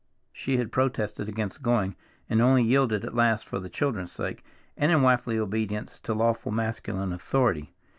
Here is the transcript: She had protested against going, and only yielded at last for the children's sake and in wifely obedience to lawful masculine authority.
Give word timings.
She 0.33 0.57
had 0.57 0.71
protested 0.71 1.29
against 1.29 1.61
going, 1.61 1.95
and 2.27 2.41
only 2.41 2.63
yielded 2.63 3.05
at 3.05 3.13
last 3.13 3.45
for 3.45 3.59
the 3.59 3.69
children's 3.69 4.11
sake 4.11 4.43
and 4.75 4.91
in 4.91 5.03
wifely 5.03 5.37
obedience 5.37 5.99
to 5.99 6.15
lawful 6.15 6.51
masculine 6.51 7.13
authority. 7.13 7.75